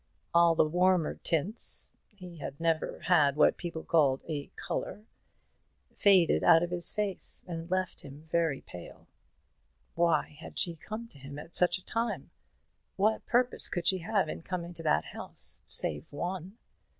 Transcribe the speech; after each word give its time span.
All 0.33 0.55
the 0.55 0.65
warmer 0.65 1.13
tints 1.21 1.91
he 2.07 2.41
never 2.57 3.01
had 3.01 3.35
what 3.35 3.55
people 3.55 3.83
call 3.83 4.19
"a 4.27 4.47
colour" 4.55 5.05
faded 5.93 6.43
out 6.43 6.63
of 6.63 6.71
his 6.71 6.91
face, 6.91 7.43
and 7.47 7.69
left 7.69 8.01
him 8.01 8.27
very 8.31 8.61
pale. 8.61 9.05
Why 9.93 10.35
had 10.39 10.57
she 10.57 10.75
come 10.75 11.07
to 11.09 11.19
him 11.19 11.37
at 11.37 11.55
such 11.55 11.77
a 11.77 11.85
time? 11.85 12.31
What 12.95 13.27
purpose 13.27 13.69
could 13.69 13.85
she 13.85 13.99
have 13.99 14.27
in 14.27 14.41
coming 14.41 14.73
to 14.73 14.81
that 14.81 15.05
house, 15.05 15.61
save 15.67 16.05
one? 16.11 16.57